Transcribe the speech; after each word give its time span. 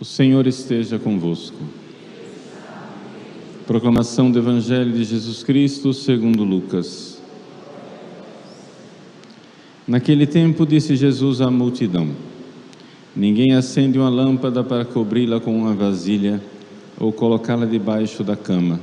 O 0.00 0.04
Senhor 0.04 0.46
esteja 0.46 0.98
convosco. 0.98 1.58
Proclamação 3.66 4.30
do 4.30 4.38
Evangelho 4.38 4.92
de 4.92 5.04
Jesus 5.04 5.42
Cristo 5.42 5.92
segundo 5.92 6.42
Lucas. 6.42 7.20
Naquele 9.86 10.26
tempo 10.26 10.64
disse 10.64 10.96
Jesus 10.96 11.42
à 11.42 11.50
multidão: 11.50 12.08
Ninguém 13.14 13.52
acende 13.52 13.98
uma 13.98 14.08
lâmpada 14.08 14.64
para 14.64 14.86
cobri-la 14.86 15.38
com 15.38 15.54
uma 15.54 15.74
vasilha 15.74 16.40
ou 16.98 17.12
colocá-la 17.12 17.66
debaixo 17.66 18.24
da 18.24 18.34
cama. 18.34 18.80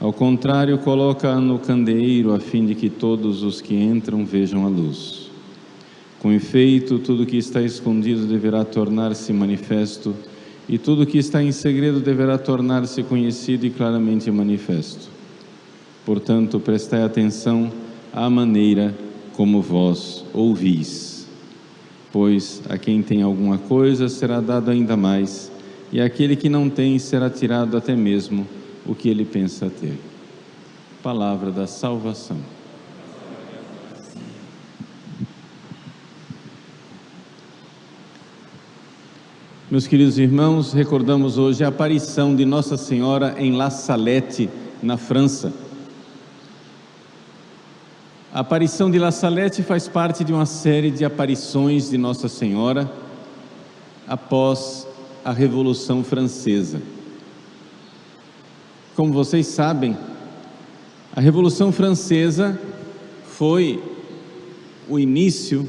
Ao 0.00 0.12
contrário, 0.12 0.76
coloca-a 0.78 1.40
no 1.40 1.60
candeeiro 1.60 2.34
a 2.34 2.40
fim 2.40 2.66
de 2.66 2.74
que 2.74 2.90
todos 2.90 3.44
os 3.44 3.60
que 3.60 3.76
entram 3.76 4.26
vejam 4.26 4.66
a 4.66 4.68
luz. 4.68 5.25
Com 6.26 6.32
efeito, 6.32 6.98
tudo 6.98 7.24
que 7.24 7.36
está 7.36 7.62
escondido 7.62 8.26
deverá 8.26 8.64
tornar-se 8.64 9.32
manifesto, 9.32 10.12
e 10.68 10.76
tudo 10.76 11.06
que 11.06 11.18
está 11.18 11.40
em 11.40 11.52
segredo 11.52 12.00
deverá 12.00 12.36
tornar-se 12.36 13.00
conhecido 13.04 13.64
e 13.64 13.70
claramente 13.70 14.28
manifesto. 14.28 15.08
Portanto, 16.04 16.58
prestai 16.58 17.04
atenção 17.04 17.70
à 18.12 18.28
maneira 18.28 18.92
como 19.34 19.62
vós 19.62 20.24
ouvis. 20.34 21.28
Pois 22.12 22.60
a 22.68 22.76
quem 22.76 23.02
tem 23.02 23.22
alguma 23.22 23.58
coisa 23.58 24.08
será 24.08 24.40
dado 24.40 24.72
ainda 24.72 24.96
mais, 24.96 25.52
e 25.92 26.00
aquele 26.00 26.34
que 26.34 26.48
não 26.48 26.68
tem 26.68 26.98
será 26.98 27.30
tirado 27.30 27.76
até 27.76 27.94
mesmo 27.94 28.48
o 28.84 28.96
que 28.96 29.08
ele 29.08 29.24
pensa 29.24 29.70
ter. 29.70 29.96
Palavra 31.04 31.52
da 31.52 31.68
salvação. 31.68 32.55
Meus 39.76 39.86
queridos 39.86 40.18
irmãos, 40.18 40.72
recordamos 40.72 41.36
hoje 41.36 41.62
a 41.62 41.68
aparição 41.68 42.34
de 42.34 42.46
Nossa 42.46 42.78
Senhora 42.78 43.34
em 43.36 43.52
La 43.52 43.68
Salette, 43.68 44.48
na 44.82 44.96
França. 44.96 45.52
A 48.32 48.40
aparição 48.40 48.90
de 48.90 48.98
La 48.98 49.12
Salette 49.12 49.62
faz 49.62 49.86
parte 49.86 50.24
de 50.24 50.32
uma 50.32 50.46
série 50.46 50.90
de 50.90 51.04
aparições 51.04 51.90
de 51.90 51.98
Nossa 51.98 52.26
Senhora 52.26 52.90
após 54.08 54.88
a 55.22 55.30
Revolução 55.30 56.02
Francesa. 56.02 56.80
Como 58.94 59.12
vocês 59.12 59.46
sabem, 59.46 59.94
a 61.14 61.20
Revolução 61.20 61.70
Francesa 61.70 62.58
foi 63.26 63.78
o 64.88 64.98
início 64.98 65.68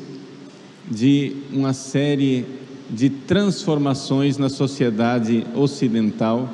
de 0.90 1.36
uma 1.52 1.74
série 1.74 2.46
de 2.90 3.10
transformações 3.10 4.38
na 4.38 4.50
sociedade 4.50 5.46
ocidental, 5.54 6.50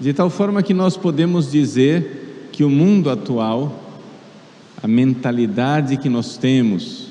de 0.00 0.12
tal 0.12 0.28
forma 0.28 0.62
que 0.62 0.74
nós 0.74 0.96
podemos 0.96 1.50
dizer 1.50 2.48
que 2.50 2.64
o 2.64 2.70
mundo 2.70 3.08
atual, 3.08 3.80
a 4.82 4.88
mentalidade 4.88 5.96
que 5.96 6.08
nós 6.08 6.36
temos, 6.36 7.08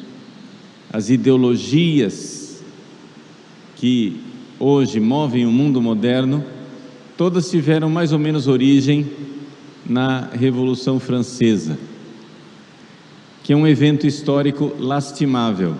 as 0.91 1.09
ideologias 1.09 2.61
que 3.77 4.19
hoje 4.59 4.99
movem 4.99 5.45
o 5.45 5.51
mundo 5.51 5.81
moderno, 5.81 6.43
todas 7.17 7.49
tiveram 7.49 7.89
mais 7.89 8.11
ou 8.11 8.19
menos 8.19 8.47
origem 8.47 9.09
na 9.85 10.29
Revolução 10.33 10.99
Francesa, 10.99 11.79
que 13.43 13.53
é 13.53 13.55
um 13.55 13.65
evento 13.65 14.05
histórico 14.05 14.71
lastimável 14.77 15.75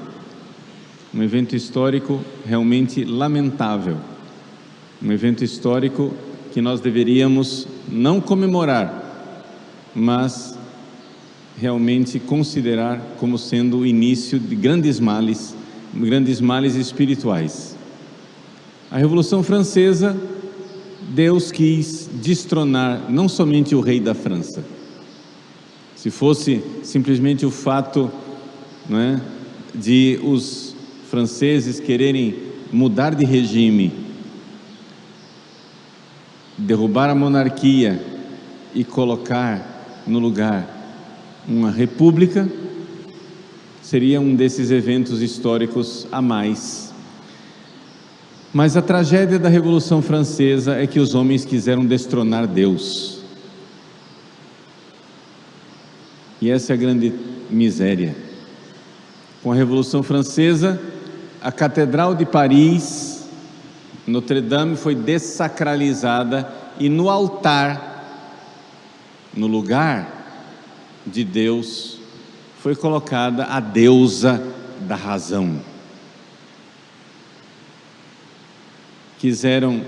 um 1.13 1.21
evento 1.21 1.55
histórico 1.55 2.21
realmente 2.45 3.03
lamentável, 3.03 3.97
um 5.03 5.11
evento 5.11 5.43
histórico 5.43 6.13
que 6.53 6.61
nós 6.61 6.79
deveríamos 6.79 7.67
não 7.89 8.21
comemorar, 8.21 9.41
mas 9.93 10.57
realmente 11.59 12.19
considerar 12.19 12.99
como 13.19 13.37
sendo 13.37 13.79
o 13.79 13.85
início 13.85 14.39
de 14.39 14.55
grandes 14.55 14.99
males, 14.99 15.55
grandes 15.93 16.39
males 16.39 16.75
espirituais. 16.75 17.75
A 18.89 18.97
Revolução 18.97 19.43
Francesa, 19.43 20.15
Deus 21.09 21.51
quis 21.51 22.09
destronar 22.21 23.09
não 23.09 23.27
somente 23.27 23.75
o 23.75 23.81
rei 23.81 23.99
da 23.99 24.13
França. 24.13 24.63
Se 25.95 26.09
fosse 26.09 26.63
simplesmente 26.83 27.45
o 27.45 27.51
fato 27.51 28.09
não 28.89 28.97
é, 28.97 29.21
de 29.75 30.19
os 30.23 30.70
franceses 31.11 31.77
quererem 31.77 32.33
mudar 32.71 33.13
de 33.13 33.25
regime, 33.25 33.91
derrubar 36.57 37.09
a 37.09 37.15
monarquia 37.15 38.01
e 38.73 38.85
colocar 38.85 40.03
no 40.07 40.19
lugar 40.19 40.65
uma 41.45 41.69
república, 41.69 42.49
seria 43.81 44.21
um 44.21 44.33
desses 44.33 44.71
eventos 44.71 45.21
históricos 45.21 46.07
a 46.13 46.21
mais. 46.21 46.93
Mas 48.53 48.77
a 48.77 48.81
tragédia 48.81 49.37
da 49.37 49.49
Revolução 49.49 50.01
Francesa 50.01 50.77
é 50.77 50.87
que 50.87 50.99
os 51.01 51.13
homens 51.13 51.43
quiseram 51.43 51.85
destronar 51.85 52.47
Deus. 52.47 53.19
E 56.41 56.49
essa 56.49 56.71
é 56.71 56.73
a 56.73 56.77
grande 56.77 57.13
miséria. 57.49 58.15
Com 59.43 59.51
a 59.51 59.55
Revolução 59.55 60.01
Francesa, 60.01 60.79
a 61.41 61.51
Catedral 61.51 62.13
de 62.13 62.25
Paris, 62.25 63.25
Notre 64.05 64.41
Dame, 64.41 64.77
foi 64.77 64.93
dessacralizada 64.93 66.47
e 66.79 66.87
no 66.87 67.09
altar, 67.09 67.89
no 69.33 69.47
lugar 69.47 70.21
de 71.05 71.23
Deus, 71.23 71.97
foi 72.59 72.75
colocada 72.75 73.45
a 73.45 73.59
deusa 73.59 74.41
da 74.81 74.95
razão. 74.95 75.59
Quiseram 79.17 79.83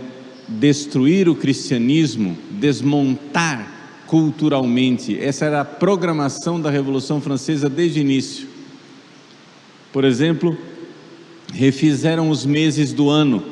destruir 0.48 1.30
o 1.30 1.36
cristianismo, 1.36 2.36
desmontar 2.50 3.72
culturalmente. 4.08 5.20
Essa 5.20 5.46
era 5.46 5.62
a 5.62 5.66
programação 5.66 6.60
da 6.60 6.70
Revolução 6.70 7.22
Francesa 7.22 7.70
desde 7.70 8.00
o 8.00 8.02
início. 8.02 8.48
Por 9.92 10.04
exemplo, 10.04 10.58
refizeram 11.54 12.30
os 12.30 12.46
meses 12.46 12.92
do 12.92 13.10
ano 13.10 13.44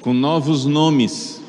com 0.00 0.14
novos 0.14 0.64
nomes 0.64 1.40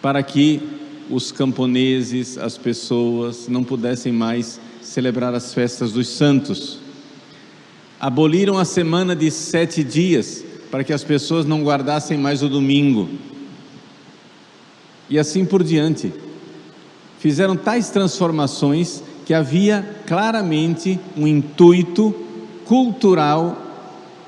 para 0.00 0.22
que 0.22 0.62
os 1.10 1.32
camponeses, 1.32 2.38
as 2.38 2.56
pessoas 2.56 3.48
não 3.48 3.64
pudessem 3.64 4.12
mais 4.12 4.60
celebrar 4.80 5.34
as 5.34 5.52
festas 5.52 5.92
dos 5.92 6.08
santos. 6.08 6.78
Aboliram 7.98 8.56
a 8.56 8.64
semana 8.64 9.16
de 9.16 9.30
sete 9.30 9.82
dias 9.82 10.44
para 10.70 10.84
que 10.84 10.92
as 10.92 11.02
pessoas 11.02 11.44
não 11.44 11.64
guardassem 11.64 12.16
mais 12.16 12.42
o 12.42 12.48
domingo. 12.48 13.08
E 15.10 15.18
assim 15.18 15.44
por 15.44 15.64
diante. 15.64 16.12
Fizeram 17.18 17.56
tais 17.56 17.90
transformações 17.90 19.02
que 19.24 19.34
havia 19.34 20.02
claramente 20.06 21.00
um 21.16 21.26
intuito 21.26 22.14
cultural 22.64 23.67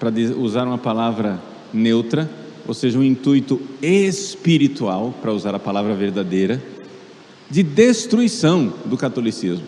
para 0.00 0.10
usar 0.38 0.66
uma 0.66 0.78
palavra 0.78 1.38
neutra, 1.74 2.28
ou 2.66 2.72
seja, 2.72 2.98
um 2.98 3.04
intuito 3.04 3.60
espiritual, 3.82 5.14
para 5.20 5.30
usar 5.30 5.54
a 5.54 5.58
palavra 5.58 5.94
verdadeira, 5.94 6.60
de 7.50 7.62
destruição 7.62 8.72
do 8.86 8.96
catolicismo. 8.96 9.66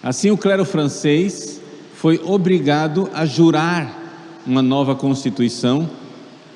Assim, 0.00 0.30
o 0.30 0.38
clero 0.38 0.64
francês 0.64 1.60
foi 1.94 2.20
obrigado 2.24 3.10
a 3.12 3.26
jurar 3.26 4.40
uma 4.46 4.62
nova 4.62 4.94
constituição 4.94 5.90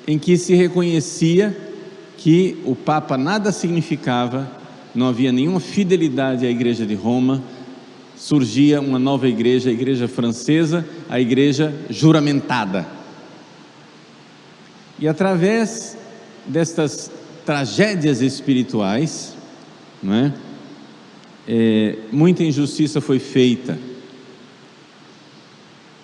em 0.07 0.17
que 0.17 0.37
se 0.37 0.55
reconhecia 0.55 1.55
que 2.17 2.57
o 2.63 2.75
Papa 2.75 3.17
nada 3.17 3.51
significava, 3.51 4.49
não 4.95 5.07
havia 5.07 5.33
nenhuma 5.33 5.59
fidelidade 5.59 6.45
à 6.45 6.49
Igreja 6.49 6.85
de 6.85 6.95
Roma, 6.95 7.43
surgia 8.23 8.79
uma 8.79 8.97
nova 8.97 9.27
igreja, 9.27 9.69
a 9.69 9.73
igreja 9.73 10.07
francesa, 10.07 10.87
a 11.09 11.19
igreja 11.19 11.73
juramentada. 11.89 12.87
E 14.97 15.09
através 15.09 15.97
destas 16.47 17.11
tragédias 17.45 18.21
espirituais, 18.21 19.35
não 20.01 20.13
é? 20.13 20.33
É, 21.45 21.97
muita 22.13 22.45
injustiça 22.45 23.01
foi 23.01 23.19
feita. 23.19 23.77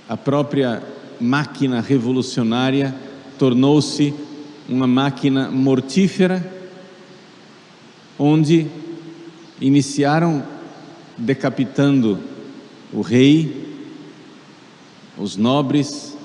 A 0.10 0.18
própria 0.18 0.84
máquina 1.22 1.80
revolucionária 1.80 2.94
tornou-se 3.38 4.14
uma 4.68 4.86
máquina 4.86 5.50
mortífera, 5.50 6.46
onde 8.18 8.68
iniciaram 9.62 10.59
decapitando 11.20 12.20
o 12.92 13.02
rei, 13.02 13.68
os 15.18 15.36
nobres, 15.36 16.18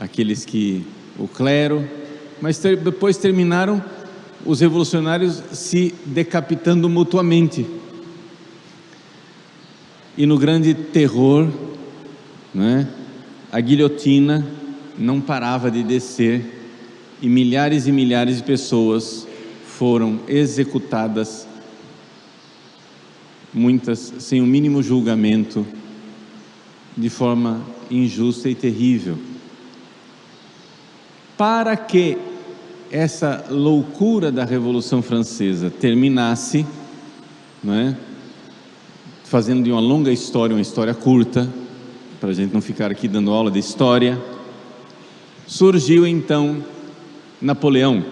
aqueles 0.00 0.44
que 0.44 0.84
o 1.18 1.28
clero, 1.28 1.88
mas 2.40 2.58
ter, 2.58 2.76
depois 2.76 3.16
terminaram 3.16 3.82
os 4.44 4.60
revolucionários 4.60 5.42
se 5.52 5.94
decapitando 6.04 6.88
mutuamente. 6.88 7.66
E 10.16 10.26
no 10.26 10.36
grande 10.36 10.74
terror, 10.74 11.48
né, 12.52 12.88
a 13.50 13.60
guilhotina 13.60 14.46
não 14.98 15.20
parava 15.20 15.70
de 15.70 15.82
descer 15.82 16.60
e 17.22 17.28
milhares 17.28 17.86
e 17.86 17.92
milhares 17.92 18.38
de 18.38 18.42
pessoas 18.42 19.26
foram 19.64 20.20
executadas, 20.26 21.46
muitas 23.52 24.12
sem 24.18 24.40
o 24.40 24.46
mínimo 24.46 24.82
julgamento, 24.82 25.66
de 26.96 27.08
forma 27.08 27.60
injusta 27.90 28.48
e 28.48 28.54
terrível. 28.54 29.18
Para 31.36 31.76
que 31.76 32.16
essa 32.90 33.46
loucura 33.50 34.30
da 34.30 34.44
Revolução 34.44 35.02
Francesa 35.02 35.70
terminasse, 35.70 36.66
não 37.62 37.74
é? 37.74 37.96
fazendo 39.24 39.64
de 39.64 39.72
uma 39.72 39.80
longa 39.80 40.12
história 40.12 40.54
uma 40.54 40.60
história 40.60 40.92
curta, 40.92 41.48
para 42.20 42.28
a 42.28 42.32
gente 42.34 42.52
não 42.52 42.60
ficar 42.60 42.90
aqui 42.90 43.08
dando 43.08 43.30
aula 43.30 43.50
de 43.50 43.58
história, 43.58 44.20
surgiu 45.46 46.06
então 46.06 46.62
Napoleão. 47.40 48.04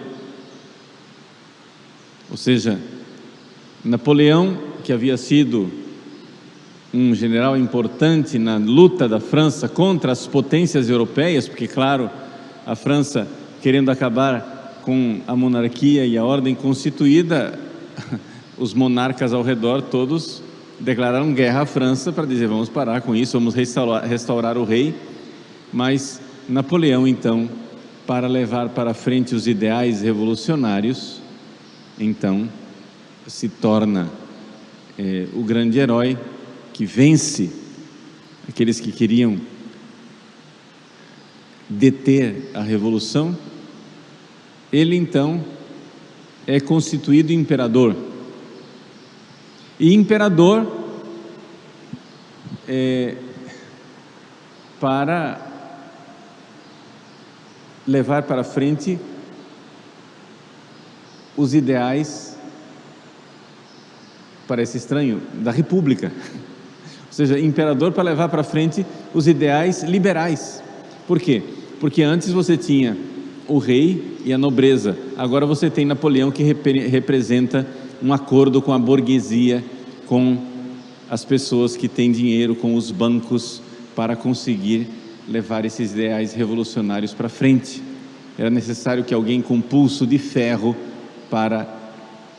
Ou 2.29 2.35
seja, 2.35 2.79
Napoleão, 3.85 4.57
que 4.81 4.91
havia 4.91 5.15
sido 5.17 5.71
um 6.93 7.15
general 7.15 7.55
importante 7.55 8.37
na 8.37 8.57
luta 8.57 9.07
da 9.07 9.19
França 9.19 9.69
contra 9.69 10.11
as 10.11 10.27
potências 10.27 10.89
europeias, 10.89 11.47
porque, 11.47 11.67
claro, 11.67 12.09
a 12.65 12.75
França 12.75 13.27
querendo 13.61 13.89
acabar 13.89 14.81
com 14.83 15.21
a 15.27 15.35
monarquia 15.35 16.05
e 16.05 16.17
a 16.17 16.25
ordem 16.25 16.55
constituída, 16.55 17.57
os 18.57 18.73
monarcas 18.73 19.33
ao 19.33 19.41
redor 19.41 19.81
todos 19.81 20.41
declararam 20.79 21.33
guerra 21.33 21.61
à 21.61 21.65
França 21.65 22.11
para 22.11 22.25
dizer 22.25 22.47
vamos 22.47 22.67
parar 22.67 23.01
com 23.01 23.15
isso, 23.15 23.33
vamos 23.33 23.53
restaurar, 23.53 24.03
restaurar 24.03 24.57
o 24.57 24.63
rei. 24.63 24.93
Mas 25.71 26.19
Napoleão, 26.49 27.07
então, 27.07 27.47
para 28.05 28.27
levar 28.27 28.69
para 28.69 28.93
frente 28.93 29.35
os 29.35 29.47
ideais 29.47 30.01
revolucionários, 30.01 31.21
então 31.99 32.49
se 33.27 33.47
torna 33.47 34.09
é, 35.03 35.27
o 35.33 35.43
grande 35.43 35.79
herói 35.79 36.15
que 36.71 36.85
vence 36.85 37.51
aqueles 38.47 38.79
que 38.79 38.91
queriam 38.91 39.35
deter 41.67 42.51
a 42.53 42.61
revolução. 42.61 43.35
Ele 44.71 44.95
então 44.95 45.43
é 46.45 46.59
constituído 46.59 47.33
imperador. 47.33 47.95
E 49.79 49.95
imperador 49.95 50.71
é, 52.67 53.15
para 54.79 55.47
levar 57.87 58.21
para 58.21 58.43
frente 58.43 58.99
os 61.35 61.55
ideais, 61.55 62.30
parece 64.51 64.75
estranho, 64.75 65.21
da 65.35 65.49
república. 65.49 66.11
Ou 66.11 67.13
seja, 67.13 67.39
imperador 67.39 67.93
para 67.93 68.03
levar 68.03 68.27
para 68.27 68.43
frente 68.43 68.85
os 69.13 69.25
ideais 69.25 69.81
liberais. 69.81 70.61
Por 71.07 71.21
quê? 71.21 71.41
Porque 71.79 72.03
antes 72.03 72.33
você 72.33 72.57
tinha 72.57 72.97
o 73.47 73.59
rei 73.59 74.17
e 74.25 74.33
a 74.33 74.37
nobreza, 74.37 74.97
agora 75.15 75.45
você 75.45 75.69
tem 75.69 75.85
Napoleão 75.85 76.29
que 76.31 76.43
rep 76.43 76.69
representa 76.89 77.65
um 78.03 78.11
acordo 78.11 78.61
com 78.61 78.73
a 78.73 78.77
burguesia, 78.77 79.63
com 80.05 80.37
as 81.09 81.23
pessoas 81.23 81.77
que 81.77 81.87
têm 81.87 82.11
dinheiro, 82.11 82.53
com 82.53 82.75
os 82.75 82.91
bancos, 82.91 83.61
para 83.95 84.17
conseguir 84.17 84.85
levar 85.29 85.63
esses 85.63 85.93
ideais 85.93 86.33
revolucionários 86.33 87.13
para 87.13 87.29
frente. 87.29 87.81
Era 88.37 88.49
necessário 88.49 89.05
que 89.05 89.13
alguém 89.13 89.41
com 89.41 89.61
pulso 89.61 90.05
de 90.05 90.17
ferro 90.17 90.75
para 91.29 91.65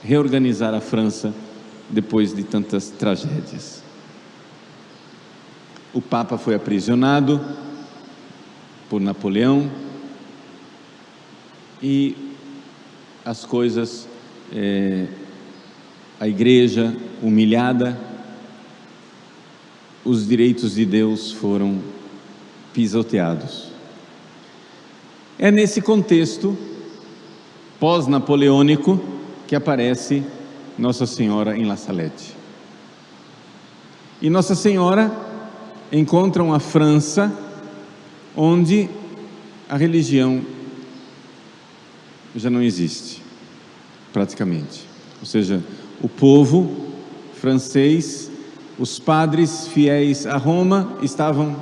reorganizar 0.04 0.74
a 0.74 0.80
França 0.80 1.32
depois 1.92 2.34
de 2.34 2.42
tantas 2.42 2.88
tragédias. 2.88 3.82
O 5.92 6.00
Papa 6.00 6.38
foi 6.38 6.54
aprisionado 6.54 7.38
por 8.88 8.98
Napoleão 8.98 9.70
e 11.82 12.16
as 13.24 13.44
coisas, 13.44 14.08
é, 14.52 15.06
a 16.18 16.26
igreja 16.26 16.96
humilhada, 17.22 18.00
os 20.04 20.26
direitos 20.26 20.74
de 20.74 20.86
Deus 20.86 21.30
foram 21.30 21.80
pisoteados. 22.72 23.68
É 25.38 25.50
nesse 25.50 25.82
contexto 25.82 26.56
pós-napoleônico 27.78 29.00
que 29.46 29.54
aparece 29.54 30.24
Nossa 30.78 31.06
Senhora 31.06 31.56
em 31.56 31.64
La 31.64 31.76
Salette. 31.76 32.34
E 34.20 34.30
Nossa 34.30 34.54
Senhora 34.54 35.10
encontra 35.90 36.42
uma 36.42 36.60
França 36.60 37.32
onde 38.36 38.88
a 39.68 39.76
religião 39.76 40.42
já 42.34 42.48
não 42.48 42.62
existe, 42.62 43.22
praticamente. 44.12 44.86
Ou 45.20 45.26
seja, 45.26 45.62
o 46.00 46.08
povo 46.08 46.92
francês, 47.34 48.30
os 48.78 48.98
padres 48.98 49.66
fiéis 49.68 50.26
a 50.26 50.36
Roma 50.36 50.96
estavam 51.02 51.56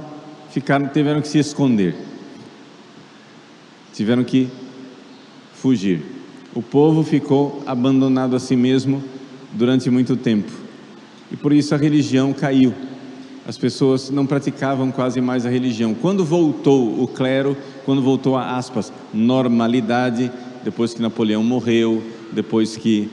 ficaram, 0.51 0.89
tiveram 0.89 1.21
que 1.21 1.29
se 1.29 1.39
esconder, 1.39 1.95
tiveram 3.93 4.23
que 4.25 4.49
fugir. 5.55 6.20
O 6.55 6.63
povo 6.63 7.03
ficou 7.03 7.63
abandonado 7.67 8.35
a 8.35 8.41
si 8.41 8.57
mesmo 8.57 9.03
durante 9.53 9.89
muito 9.91 10.17
tempo 10.17 10.51
e 11.31 11.37
por 11.37 11.53
isso 11.53 11.75
a 11.75 11.79
religião 11.79 12.33
caiu. 12.33 12.75
As 13.47 13.57
pessoas 13.57 14.11
não 14.11 14.27
praticavam 14.27 14.91
quase 14.91 15.21
mais 15.21 15.47
a 15.47 15.51
religião. 15.51 15.95
Quando 15.95 16.25
voltou 16.25 17.03
o 17.03 17.07
clero, 17.07 17.57
quando 17.85 18.03
voltou 18.03 18.37
a 18.37 18.57
aspas, 18.57 18.93
normalidade, 19.15 20.31
depois 20.63 20.93
que 20.93 21.01
Napoleão 21.01 21.43
morreu, 21.43 22.03
depois 22.33 22.77
que 22.77 23.09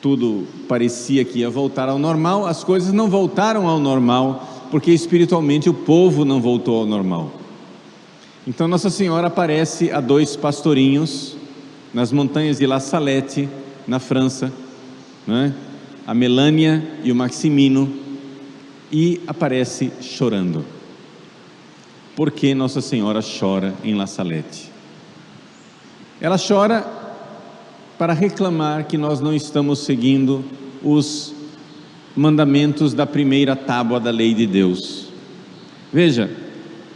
tudo 0.00 0.46
parecia 0.68 1.24
que 1.24 1.40
ia 1.40 1.50
voltar 1.50 1.88
ao 1.88 1.98
normal, 1.98 2.46
as 2.46 2.62
coisas 2.62 2.92
não 2.92 3.08
voltaram 3.08 3.66
ao 3.66 3.78
normal 3.78 4.48
porque 4.70 4.90
espiritualmente 4.90 5.68
o 5.68 5.74
povo 5.74 6.24
não 6.24 6.40
voltou 6.40 6.80
ao 6.80 6.86
normal. 6.86 7.32
Então 8.46 8.66
Nossa 8.66 8.90
Senhora 8.90 9.28
aparece 9.28 9.90
a 9.90 10.00
dois 10.00 10.36
pastorinhos 10.36 11.36
nas 11.94 12.10
montanhas 12.10 12.58
de 12.58 12.66
La 12.66 12.80
Salette, 12.80 13.48
na 13.86 14.00
França, 14.00 14.52
né? 15.24 15.54
a 16.04 16.12
Melânia 16.12 16.82
e 17.04 17.12
o 17.12 17.14
Maximino, 17.14 17.88
e 18.92 19.20
aparece 19.28 19.92
chorando. 20.00 20.64
Por 22.16 22.32
que 22.32 22.54
Nossa 22.54 22.80
Senhora 22.80 23.20
chora 23.22 23.72
em 23.84 23.94
La 23.94 24.08
Salette? 24.08 24.70
Ela 26.20 26.36
chora 26.36 26.84
para 27.96 28.12
reclamar 28.12 28.86
que 28.86 28.98
nós 28.98 29.20
não 29.20 29.32
estamos 29.32 29.78
seguindo 29.80 30.44
os 30.82 31.32
mandamentos 32.16 32.92
da 32.92 33.06
primeira 33.06 33.54
tábua 33.54 34.00
da 34.00 34.10
lei 34.10 34.34
de 34.34 34.46
Deus. 34.46 35.08
Veja, 35.92 36.30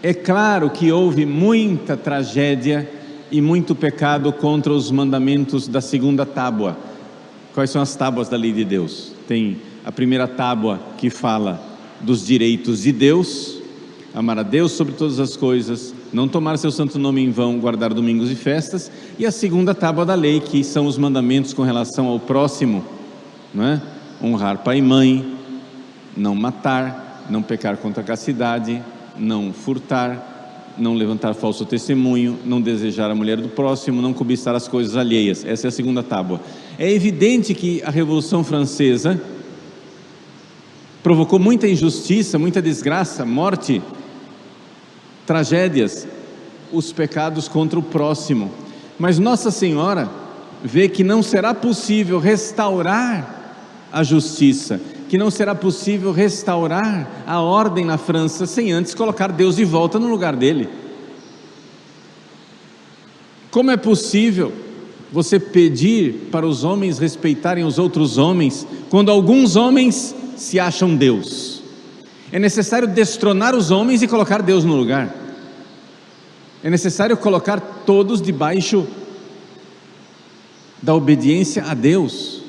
é 0.03 0.13
claro 0.13 0.71
que 0.71 0.91
houve 0.91 1.25
muita 1.25 1.97
tragédia 1.97 2.98
e 3.31 3.41
muito 3.41 3.75
pecado 3.75 4.33
contra 4.33 4.73
os 4.73 4.91
mandamentos 4.91 5.69
da 5.69 5.81
segunda 5.81 6.25
tábua. 6.25 6.77
Quais 7.55 7.71
são 7.71 7.83
as 7.83 7.95
tábuas 7.95 8.29
da 8.29 8.37
lei 8.37 8.53
de 8.53 8.65
Deus? 8.65 9.13
Tem 9.27 9.59
a 9.85 9.93
primeira 9.93 10.27
tábua 10.27 10.81
que 10.97 11.11
fala 11.11 11.61
dos 12.01 12.27
direitos 12.27 12.83
de 12.83 12.93
Deus, 12.93 13.59
amar 14.15 14.39
a 14.39 14.43
Deus 14.43 14.73
sobre 14.73 14.95
todas 14.95 15.19
as 15.19 15.37
coisas, 15.37 15.95
não 16.13 16.29
tomar 16.29 16.57
seu 16.57 16.71
santo 16.71 16.99
nome 16.99 17.23
em 17.23 17.31
vão, 17.31 17.59
guardar 17.59 17.93
domingos 17.93 18.31
e 18.31 18.35
festas, 18.35 18.91
e 19.19 19.27
a 19.27 19.31
segunda 19.31 19.75
tábua 19.75 20.07
da 20.07 20.15
lei, 20.15 20.41
que 20.41 20.63
são 20.65 20.87
os 20.87 20.97
mandamentos 20.97 21.53
com 21.53 21.63
relação 21.63 22.07
ao 22.07 22.19
próximo, 22.19 22.85
não 23.53 23.65
é? 23.65 23.83
honrar 24.23 24.59
pai 24.59 24.79
e 24.79 24.83
mãe, 24.83 25.37
não 26.17 26.35
matar, 26.35 27.25
não 27.31 27.43
pecar 27.43 27.77
contra 27.77 28.03
a 28.03 28.07
castidade, 28.07 28.83
não 29.17 29.53
furtar, 29.53 30.28
não 30.79 30.95
levantar 30.95 31.35
falso 31.35 31.65
testemunho, 31.65 32.39
não 32.45 32.61
desejar 32.61 33.11
a 33.11 33.15
mulher 33.15 33.39
do 33.39 33.49
próximo, 33.49 34.01
não 34.01 34.13
cobiçar 34.13 34.55
as 34.55 34.69
coisas 34.69 34.97
alheias. 34.97 35.45
Essa 35.45 35.67
é 35.67 35.69
a 35.69 35.73
segunda 35.73 36.03
tábua. 36.03 36.41
É 36.79 36.91
evidente 36.91 37.55
que 37.55 37.83
a 37.83 37.91
Revolução 37.91 38.45
Francesa 38.45 39.21
provocou 41.03 41.39
muita 41.39 41.67
injustiça, 41.67 42.39
muita 42.39 42.63
desgraça, 42.63 43.25
morte, 43.25 43.83
tragédias, 45.27 46.07
os 46.73 46.93
pecados 46.93 47.49
contra 47.49 47.79
o 47.79 47.83
próximo. 47.83 48.51
Mas 48.99 49.19
Nossa 49.19 49.51
Senhora 49.51 50.09
vê 50.63 50.89
que 50.89 51.05
não 51.05 51.23
será 51.23 51.55
possível 51.55 52.19
restaurar 52.19 53.57
a 53.93 54.03
justiça, 54.03 54.81
que 55.09 55.17
não 55.17 55.31
será 55.31 55.55
possível 55.55 56.13
restaurar 56.13 57.25
a 57.27 57.41
ordem 57.41 57.85
na 57.85 57.97
França 57.97 58.47
sem 58.47 58.73
antes 58.73 58.95
colocar 58.95 59.33
Deus 59.33 59.57
de 59.57 59.65
volta 59.65 59.99
no 59.99 60.09
lugar 60.09 60.37
dele. 60.37 60.69
Como 63.51 63.71
é 63.71 63.77
possível 63.77 64.53
você 65.11 65.41
pedir 65.41 66.29
para 66.31 66.47
os 66.47 66.65
homens 66.65 66.99
respeitarem 66.99 67.65
os 67.65 67.79
outros 67.79 68.19
homens 68.19 68.67
quando 68.91 69.11
alguns 69.11 69.57
homens 69.57 70.15
se 70.37 70.61
acham 70.61 70.95
Deus? 70.95 71.63
É 72.31 72.39
necessário 72.39 72.87
destronar 72.87 73.55
os 73.55 73.71
homens 73.71 74.03
e 74.03 74.07
colocar 74.07 74.43
Deus 74.43 74.65
no 74.65 74.77
lugar. 74.77 75.15
É 76.63 76.69
necessário 76.69 77.17
colocar 77.17 77.59
todos 77.87 78.21
debaixo 78.21 78.87
da 80.83 80.95
obediência 80.95 81.65
a 81.65 81.73
Deus. 81.73 82.43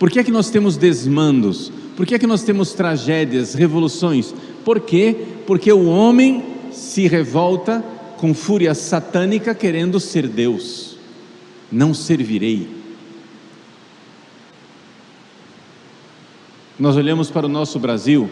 Por 0.00 0.10
que 0.10 0.18
é 0.18 0.24
que 0.24 0.32
nós 0.32 0.48
temos 0.48 0.78
desmandos? 0.78 1.70
Por 1.94 2.06
que 2.06 2.14
é 2.14 2.18
que 2.18 2.26
nós 2.26 2.42
temos 2.42 2.72
tragédias, 2.72 3.52
revoluções? 3.52 4.34
Por 4.64 4.80
quê? 4.80 5.14
Porque 5.46 5.70
o 5.70 5.84
homem 5.84 6.42
se 6.72 7.06
revolta 7.06 7.84
com 8.16 8.32
fúria 8.32 8.74
satânica 8.74 9.54
querendo 9.54 10.00
ser 10.00 10.26
Deus. 10.26 10.96
Não 11.70 11.92
servirei. 11.92 12.66
Nós 16.78 16.96
olhamos 16.96 17.30
para 17.30 17.44
o 17.44 17.50
nosso 17.50 17.78
Brasil, 17.78 18.30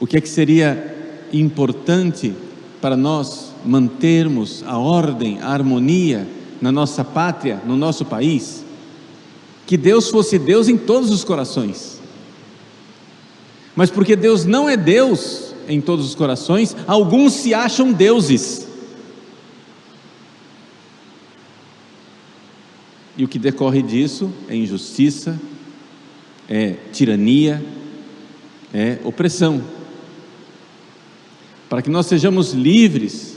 o 0.00 0.06
que 0.06 0.16
é 0.16 0.20
que 0.22 0.30
seria 0.30 1.26
importante 1.30 2.34
para 2.80 2.96
nós 2.96 3.52
mantermos 3.66 4.64
a 4.66 4.78
ordem, 4.78 5.40
a 5.42 5.48
harmonia 5.48 6.26
na 6.58 6.72
nossa 6.72 7.04
pátria, 7.04 7.60
no 7.66 7.76
nosso 7.76 8.06
país? 8.06 8.66
Que 9.68 9.76
Deus 9.76 10.08
fosse 10.08 10.38
Deus 10.38 10.66
em 10.66 10.78
todos 10.78 11.10
os 11.10 11.22
corações. 11.22 12.00
Mas 13.76 13.90
porque 13.90 14.16
Deus 14.16 14.46
não 14.46 14.66
é 14.66 14.78
Deus 14.78 15.54
em 15.68 15.78
todos 15.78 16.06
os 16.06 16.14
corações, 16.14 16.74
alguns 16.86 17.34
se 17.34 17.52
acham 17.52 17.92
deuses. 17.92 18.66
E 23.14 23.22
o 23.22 23.28
que 23.28 23.38
decorre 23.38 23.82
disso 23.82 24.32
é 24.48 24.56
injustiça, 24.56 25.38
é 26.48 26.76
tirania, 26.90 27.62
é 28.72 28.98
opressão. 29.04 29.62
Para 31.68 31.82
que 31.82 31.90
nós 31.90 32.06
sejamos 32.06 32.54
livres, 32.54 33.36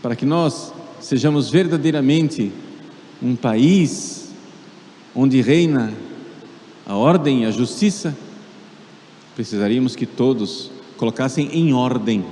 para 0.00 0.16
que 0.16 0.24
nós 0.24 0.72
sejamos 0.98 1.50
verdadeiramente 1.50 2.50
um 3.20 3.36
país 3.36 4.21
onde 5.14 5.40
reina 5.40 5.92
a 6.86 6.96
ordem 6.96 7.42
e 7.42 7.46
a 7.46 7.50
justiça, 7.50 8.16
precisaríamos 9.34 9.94
que 9.94 10.06
todos 10.06 10.70
colocassem 10.96 11.48
em 11.52 11.72
ordem 11.72 12.24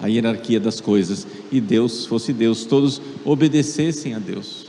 a 0.00 0.06
hierarquia 0.06 0.60
das 0.60 0.80
coisas 0.80 1.26
e 1.50 1.60
Deus 1.60 2.06
fosse 2.06 2.32
Deus, 2.32 2.64
todos 2.64 3.00
obedecessem 3.24 4.14
a 4.14 4.18
Deus. 4.18 4.66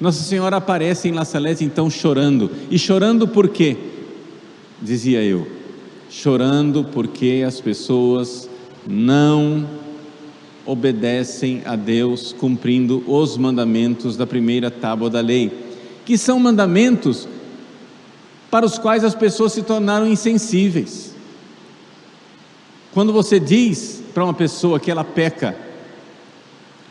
Nossa 0.00 0.22
Senhora 0.22 0.58
aparece 0.58 1.08
em 1.08 1.12
La 1.12 1.24
Salete 1.24 1.64
então 1.64 1.90
chorando, 1.90 2.50
e 2.70 2.78
chorando 2.78 3.26
por 3.26 3.48
quê? 3.48 3.76
Dizia 4.80 5.22
eu, 5.22 5.46
chorando 6.08 6.84
porque 6.84 7.42
as 7.46 7.60
pessoas 7.60 8.48
não 8.86 9.66
obedecem 10.64 11.62
a 11.64 11.74
Deus 11.74 12.32
cumprindo 12.32 13.02
os 13.06 13.36
mandamentos 13.36 14.16
da 14.16 14.26
primeira 14.26 14.70
tábua 14.70 15.10
da 15.10 15.20
lei 15.20 15.67
que 16.08 16.16
são 16.16 16.40
mandamentos 16.40 17.28
para 18.50 18.64
os 18.64 18.78
quais 18.78 19.04
as 19.04 19.14
pessoas 19.14 19.52
se 19.52 19.60
tornaram 19.60 20.06
insensíveis. 20.06 21.14
Quando 22.92 23.12
você 23.12 23.38
diz 23.38 24.02
para 24.14 24.24
uma 24.24 24.32
pessoa 24.32 24.80
que 24.80 24.90
ela 24.90 25.04
peca 25.04 25.54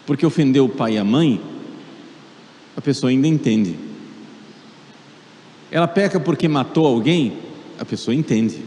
porque 0.06 0.24
ofendeu 0.24 0.66
o 0.66 0.70
pai 0.70 0.94
e 0.94 0.98
a 1.00 1.04
mãe, 1.04 1.42
a 2.76 2.80
pessoa 2.80 3.10
ainda 3.10 3.28
entende. 3.28 3.76
Ela 5.72 5.88
peca 5.88 6.20
porque 6.20 6.48
matou 6.48 6.86
alguém, 6.86 7.40
a 7.80 7.84
pessoa 7.84 8.14
entende. 8.14 8.62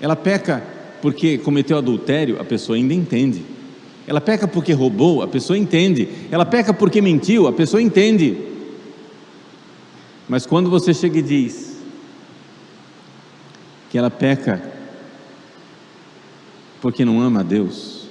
Ela 0.00 0.16
peca 0.16 0.60
porque 1.00 1.38
cometeu 1.38 1.78
adultério, 1.78 2.40
a 2.40 2.44
pessoa 2.44 2.74
ainda 2.74 2.92
entende. 2.92 3.44
Ela 4.08 4.20
peca 4.20 4.48
porque 4.48 4.72
roubou, 4.72 5.22
a 5.22 5.28
pessoa 5.28 5.56
entende. 5.56 6.08
Ela 6.32 6.44
peca 6.44 6.74
porque 6.74 7.00
mentiu, 7.00 7.46
a 7.46 7.52
pessoa 7.52 7.80
entende. 7.80 8.50
Mas 10.32 10.46
quando 10.46 10.70
você 10.70 10.94
chega 10.94 11.18
e 11.18 11.22
diz 11.22 11.76
que 13.90 13.98
ela 13.98 14.10
peca 14.10 14.62
porque 16.80 17.04
não 17.04 17.20
ama 17.20 17.40
a 17.40 17.42
Deus, 17.42 18.06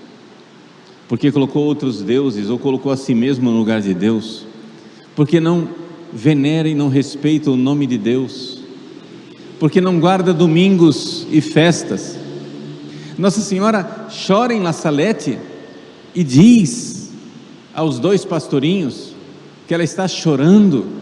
porque 1.07 1.31
colocou 1.31 1.65
outros 1.65 2.03
deuses 2.03 2.47
ou 2.47 2.59
colocou 2.59 2.91
a 2.91 2.95
si 2.95 3.15
mesmo 3.15 3.49
no 3.49 3.57
lugar 3.57 3.81
de 3.81 3.95
Deus, 3.95 4.45
porque 5.15 5.39
não 5.39 5.67
venera 6.13 6.69
e 6.69 6.75
não 6.75 6.89
respeita 6.89 7.49
o 7.49 7.57
nome 7.57 7.87
de 7.87 7.97
Deus, 7.97 8.59
porque 9.59 9.81
não 9.81 9.99
guarda 9.99 10.31
domingos 10.31 11.25
e 11.31 11.41
festas. 11.41 12.19
Nossa 13.17 13.41
Senhora 13.41 14.09
chora 14.27 14.53
em 14.53 14.61
La 14.61 14.73
Salete 14.73 15.39
e 16.13 16.23
diz 16.23 17.09
aos 17.73 17.97
dois 17.97 18.23
pastorinhos 18.23 19.15
que 19.67 19.73
ela 19.73 19.83
está 19.83 20.07
chorando 20.07 21.00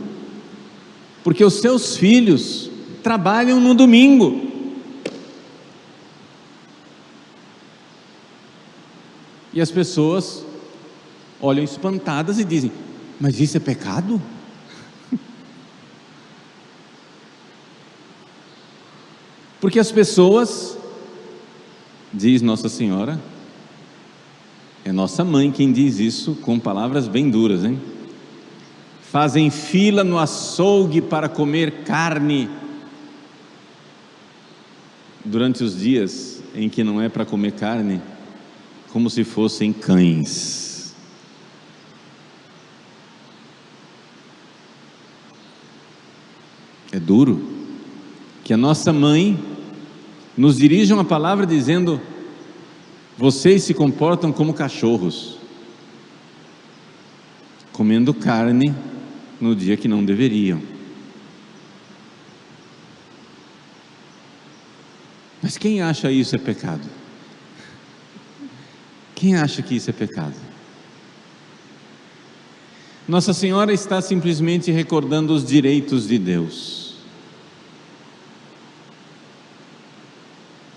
porque 1.23 1.43
os 1.43 1.55
seus 1.55 1.97
filhos 1.97 2.69
trabalham 3.03 3.59
no 3.59 3.73
domingo. 3.73 4.47
E 9.51 9.59
as 9.61 9.71
pessoas 9.71 10.45
olham 11.41 11.63
espantadas 11.63 12.39
e 12.39 12.43
dizem: 12.43 12.71
Mas 13.19 13.39
isso 13.39 13.57
é 13.57 13.59
pecado? 13.59 14.21
Porque 19.59 19.79
as 19.79 19.91
pessoas, 19.91 20.77
diz 22.13 22.41
Nossa 22.41 22.69
Senhora, 22.69 23.19
é 24.85 24.91
nossa 24.91 25.23
mãe 25.23 25.51
quem 25.51 25.71
diz 25.71 25.99
isso 25.99 26.35
com 26.35 26.57
palavras 26.59 27.07
bem 27.07 27.29
duras, 27.29 27.63
hein? 27.65 27.79
Fazem 29.12 29.50
fila 29.50 30.04
no 30.04 30.20
açougue 30.20 31.01
para 31.01 31.28
comer 31.28 31.84
carne 31.84 32.48
durante 35.25 35.63
os 35.63 35.80
dias 35.80 36.44
em 36.54 36.70
que 36.70 36.84
não 36.84 37.01
é 37.01 37.10
para 37.10 37.25
comer 37.25 37.54
carne, 37.54 38.00
como 38.92 39.10
se 39.10 39.24
fossem 39.24 39.74
cães. 39.74 40.94
É 46.92 47.00
duro 47.00 47.50
que 48.44 48.54
a 48.54 48.58
nossa 48.58 48.94
mãe 48.94 49.44
nos 50.38 50.58
dirija 50.58 50.94
uma 50.94 51.06
palavra 51.06 51.48
dizendo: 51.48 52.00
vocês 53.18 53.63
se 53.63 53.74
comportam 53.74 54.32
como 54.32 54.54
cachorros, 54.54 55.39
comendo 57.72 58.13
carne 58.13 58.75
no 59.39 59.55
dia 59.55 59.77
que 59.77 59.88
não 59.88 60.03
deveriam. 60.03 60.62
Mas 65.41 65.58
quem 65.58 65.81
acha 65.81 66.12
isso 66.12 66.36
é 66.36 66.39
pecado? 66.39 66.88
Quem 69.15 69.36
acha 69.36 69.62
que 69.62 69.75
isso 69.75 69.89
é 69.89 69.93
pecado? 69.93 70.36
Nossa 73.08 73.34
Senhora 73.34 73.74
está 73.74 74.01
simplesmente 74.01 74.72
recordando 74.72 75.34
os 75.34 75.43
direitos 75.43 76.08
de 76.08 76.19
Deus. 76.19 76.93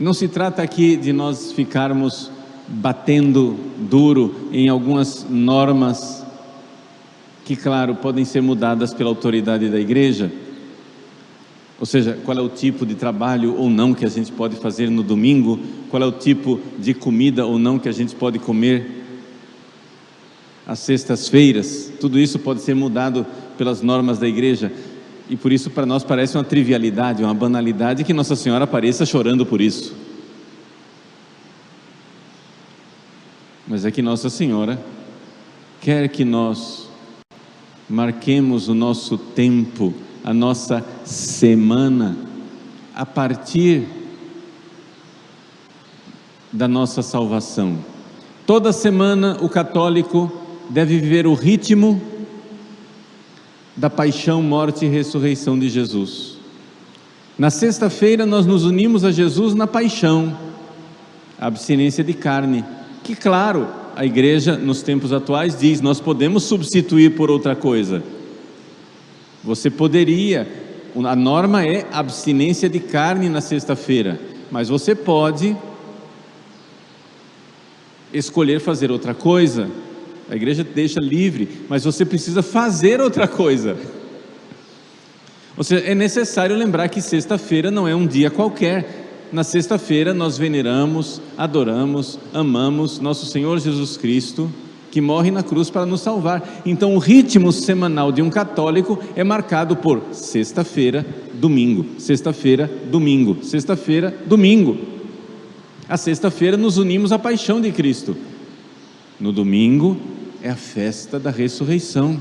Não 0.01 0.15
se 0.15 0.27
trata 0.27 0.63
aqui 0.63 0.97
de 0.97 1.13
nós 1.13 1.53
ficarmos 1.53 2.31
batendo 2.67 3.57
duro 3.79 4.49
em 4.51 4.69
algumas 4.69 5.27
normas 5.29 6.22
que, 7.45 7.57
claro, 7.57 7.95
podem 7.95 8.25
ser 8.25 8.41
mudadas 8.41 8.95
pela 8.95 9.11
autoridade 9.11 9.69
da 9.69 9.79
igreja. 9.79 10.31
Ou 11.79 11.87
seja, 11.87 12.19
qual 12.25 12.39
é 12.39 12.41
o 12.41 12.49
tipo 12.49 12.87
de 12.87 12.95
trabalho 12.95 13.57
ou 13.57 13.69
não 13.69 13.93
que 13.93 14.05
a 14.05 14.09
gente 14.09 14.31
pode 14.31 14.57
fazer 14.57 14.89
no 14.89 15.03
domingo, 15.03 15.59
qual 15.91 16.03
é 16.03 16.07
o 16.07 16.13
tipo 16.13 16.61
de 16.79 16.95
comida 16.95 17.45
ou 17.45 17.59
não 17.59 17.79
que 17.79 17.89
a 17.89 17.93
gente 17.93 18.15
pode 18.15 18.39
comer 18.39 19.03
às 20.65 20.79
sextas-feiras, 20.79 21.93
tudo 22.01 22.21
isso 22.21 22.39
pode 22.39 22.61
ser 22.61 22.75
mudado 22.75 23.27
pelas 23.59 23.83
normas 23.83 24.19
da 24.19 24.29
igreja. 24.29 24.73
E 25.29 25.37
por 25.37 25.51
isso, 25.51 25.71
para 25.71 25.85
nós, 25.85 26.05
parece 26.05 26.37
uma 26.37 26.45
trivialidade, 26.45 27.25
uma 27.25 27.35
banalidade 27.35 28.05
que 28.05 28.13
Nossa 28.13 28.37
Senhora 28.37 28.65
apareça 28.65 29.05
chorando 29.05 29.45
por 29.45 29.61
isso. 29.61 29.95
mas 33.73 33.87
é 33.87 33.91
que 33.91 34.03
Nossa 34.03 34.29
Senhora 34.29 34.79
quer 35.81 36.07
que 36.11 36.27
nós 36.27 36.91
marquemos 37.89 38.69
o 38.69 38.75
nosso 38.75 39.17
tempo, 39.19 39.93
a 40.25 40.33
nossa 40.33 40.85
semana, 41.05 42.17
a 42.95 43.05
partir 43.05 43.87
da 46.53 46.69
nossa 46.69 47.03
salvação. 47.03 47.79
Toda 48.47 48.73
semana 48.73 49.39
o 49.41 49.49
católico 49.49 50.31
deve 50.69 50.99
viver 50.99 51.27
o 51.27 51.35
ritmo 51.35 52.01
da 53.77 53.89
paixão, 53.89 54.43
morte 54.43 54.85
e 54.85 54.89
ressurreição 54.89 55.59
de 55.59 55.69
Jesus. 55.69 56.37
Na 57.39 57.51
sexta-feira 57.51 58.27
nós 58.27 58.45
nos 58.45 58.65
unimos 58.65 59.05
a 59.05 59.11
Jesus 59.11 59.55
na 59.55 59.67
paixão, 59.67 60.37
abstinência 61.41 62.05
de 62.05 62.13
carne, 62.13 62.65
que 63.03 63.17
claro, 63.17 63.67
a 63.97 64.05
igreja 64.05 64.57
nos 64.57 64.83
tempos 64.83 65.13
atuais 65.13 65.59
diz, 65.59 65.81
nós 65.81 66.01
podemos 66.01 66.45
substituir 66.45 67.15
por 67.15 67.31
outra 67.31 67.55
coisa. 67.55 68.03
Você 69.45 69.71
poderia, 69.71 70.47
a 71.05 71.17
norma 71.17 71.65
é 71.67 71.87
abstinência 71.93 72.69
de 72.69 72.81
carne 72.81 73.29
na 73.29 73.41
sexta-feira, 73.41 74.21
mas 74.51 74.69
você 74.69 74.95
pode 74.95 75.57
escolher 78.13 78.61
fazer 78.61 78.91
outra 78.91 79.15
coisa. 79.15 79.71
A 80.31 80.37
igreja 80.37 80.63
deixa 80.63 81.01
livre, 81.01 81.49
mas 81.69 81.85
você 81.85 82.05
precisa 82.05 82.43
fazer 82.43 83.01
outra 83.01 83.27
coisa. 83.27 83.77
Ou 85.57 85.65
seja, 85.65 85.85
é 85.85 85.95
necessário 85.95 86.57
lembrar 86.57 86.89
que 86.89 87.03
sexta-feira 87.03 87.71
não 87.71 87.87
é 87.87 87.95
um 87.95 88.07
dia 88.07 88.31
qualquer. 88.31 89.02
Na 89.33 89.43
sexta-feira 89.43 90.13
nós 90.13 90.37
veneramos, 90.37 91.19
adoramos, 91.39 92.19
amamos 92.35 93.01
nosso 93.01 93.25
Senhor 93.25 93.59
Jesus 93.59 93.97
Cristo, 93.97 94.53
que 94.91 95.01
morre 95.01 95.31
na 95.31 95.43
cruz 95.43 95.71
para 95.71 95.87
nos 95.87 96.03
salvar. 96.03 96.61
Então, 96.67 96.95
o 96.95 96.99
ritmo 96.99 97.51
semanal 97.51 98.13
de 98.13 98.21
um 98.21 98.29
católico 98.29 98.99
é 99.17 99.25
marcado 99.25 99.75
por 99.75 100.03
sexta-feira, 100.13 101.07
domingo, 101.33 101.99
sexta-feira, 101.99 102.71
domingo, 102.91 103.39
sexta-feira, 103.43 104.15
domingo. 104.27 104.77
A 105.89 105.97
sexta-feira 105.97 106.59
nos 106.59 106.77
unimos 106.77 107.11
à 107.11 107.19
paixão 107.19 107.59
de 107.59 107.73
Cristo. 107.73 108.15
No 109.19 109.33
domingo 109.33 109.97
é 110.43 110.51
a 110.51 110.57
festa 110.57 111.19
da 111.19 111.31
ressurreição. 111.31 112.21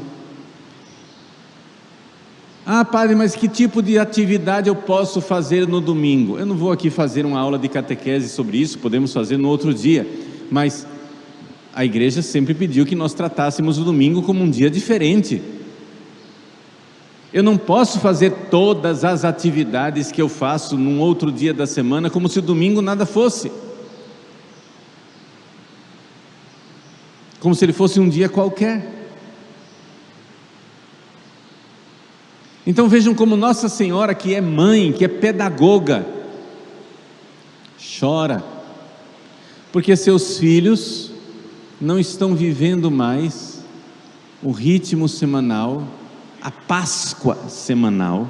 Ah, 2.65 2.85
padre, 2.85 3.15
mas 3.15 3.35
que 3.35 3.47
tipo 3.47 3.81
de 3.81 3.97
atividade 3.97 4.69
eu 4.69 4.75
posso 4.75 5.19
fazer 5.19 5.67
no 5.67 5.81
domingo? 5.81 6.37
Eu 6.37 6.45
não 6.45 6.55
vou 6.55 6.71
aqui 6.71 6.91
fazer 6.91 7.25
uma 7.25 7.39
aula 7.39 7.57
de 7.57 7.67
catequese 7.67 8.29
sobre 8.29 8.57
isso, 8.57 8.77
podemos 8.77 9.11
fazer 9.11 9.37
no 9.37 9.49
outro 9.49 9.73
dia, 9.73 10.07
mas 10.51 10.85
a 11.73 11.83
igreja 11.83 12.21
sempre 12.21 12.53
pediu 12.53 12.85
que 12.85 12.95
nós 12.95 13.13
tratássemos 13.13 13.79
o 13.79 13.83
domingo 13.83 14.21
como 14.21 14.43
um 14.43 14.49
dia 14.49 14.69
diferente. 14.69 15.41
Eu 17.33 17.41
não 17.41 17.57
posso 17.57 17.99
fazer 17.99 18.31
todas 18.51 19.03
as 19.03 19.25
atividades 19.25 20.11
que 20.11 20.21
eu 20.21 20.29
faço 20.29 20.77
num 20.77 20.99
outro 20.99 21.31
dia 21.31 21.53
da 21.53 21.65
semana 21.65 22.09
como 22.09 22.29
se 22.29 22.39
o 22.39 22.41
domingo 22.41 22.81
nada 22.81 23.05
fosse. 23.05 23.51
Como 27.39 27.55
se 27.55 27.65
ele 27.65 27.73
fosse 27.73 27.99
um 27.99 28.07
dia 28.07 28.29
qualquer. 28.29 29.00
Então 32.71 32.87
vejam 32.87 33.13
como 33.13 33.35
Nossa 33.35 33.67
Senhora, 33.67 34.15
que 34.15 34.33
é 34.33 34.39
mãe, 34.39 34.93
que 34.93 35.03
é 35.03 35.07
pedagoga, 35.09 36.07
chora, 37.99 38.41
porque 39.73 39.93
seus 39.93 40.37
filhos 40.37 41.11
não 41.81 41.99
estão 41.99 42.33
vivendo 42.33 42.89
mais 42.89 43.61
o 44.41 44.51
ritmo 44.51 45.09
semanal, 45.09 45.85
a 46.41 46.49
Páscoa 46.49 47.37
semanal. 47.49 48.25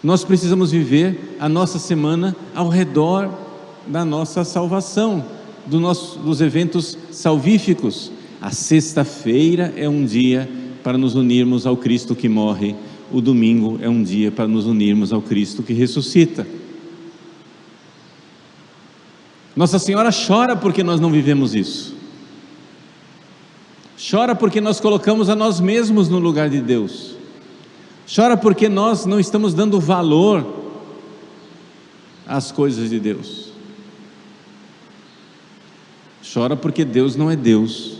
Nós 0.00 0.22
precisamos 0.22 0.70
viver 0.70 1.36
a 1.40 1.48
nossa 1.48 1.76
semana 1.76 2.36
ao 2.54 2.68
redor 2.68 3.36
da 3.84 4.04
nossa 4.04 4.44
salvação, 4.44 5.24
do 5.66 5.80
nosso, 5.80 6.20
dos 6.20 6.40
eventos 6.40 6.96
salvíficos. 7.10 8.12
A 8.40 8.52
sexta-feira 8.52 9.74
é 9.76 9.88
um 9.88 10.04
dia 10.04 10.59
para 10.82 10.98
nos 10.98 11.14
unirmos 11.14 11.66
ao 11.66 11.76
Cristo 11.76 12.14
que 12.14 12.28
morre, 12.28 12.74
o 13.12 13.20
domingo 13.20 13.78
é 13.82 13.88
um 13.88 14.02
dia 14.02 14.30
para 14.30 14.46
nos 14.46 14.66
unirmos 14.66 15.12
ao 15.12 15.20
Cristo 15.20 15.62
que 15.62 15.72
ressuscita. 15.72 16.46
Nossa 19.54 19.78
Senhora 19.78 20.10
chora 20.10 20.56
porque 20.56 20.82
nós 20.82 21.00
não 21.00 21.10
vivemos 21.10 21.54
isso. 21.54 21.94
Chora 24.10 24.34
porque 24.34 24.60
nós 24.60 24.80
colocamos 24.80 25.28
a 25.28 25.36
nós 25.36 25.60
mesmos 25.60 26.08
no 26.08 26.18
lugar 26.18 26.48
de 26.48 26.60
Deus. 26.60 27.16
Chora 28.12 28.36
porque 28.36 28.68
nós 28.68 29.04
não 29.04 29.20
estamos 29.20 29.52
dando 29.52 29.78
valor 29.78 30.46
às 32.26 32.50
coisas 32.50 32.88
de 32.88 32.98
Deus. 32.98 33.50
Chora 36.32 36.56
porque 36.56 36.84
Deus 36.84 37.16
não 37.16 37.30
é 37.30 37.36
Deus 37.36 37.99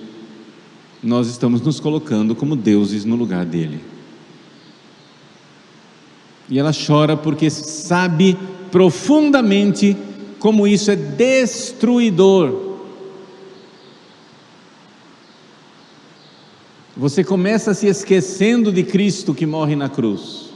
nós 1.02 1.28
estamos 1.28 1.60
nos 1.62 1.80
colocando 1.80 2.34
como 2.34 2.54
deuses 2.54 3.04
no 3.04 3.16
lugar 3.16 3.44
dele. 3.44 3.80
E 6.48 6.58
ela 6.58 6.72
chora 6.72 7.16
porque 7.16 7.48
sabe 7.48 8.36
profundamente 8.70 9.96
como 10.38 10.66
isso 10.66 10.90
é 10.90 10.96
destruidor. 10.96 12.70
Você 16.96 17.24
começa 17.24 17.72
se 17.72 17.86
esquecendo 17.86 18.70
de 18.70 18.82
Cristo 18.82 19.32
que 19.32 19.46
morre 19.46 19.74
na 19.74 19.88
cruz 19.88 20.50